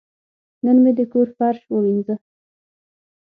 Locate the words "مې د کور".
0.83-1.27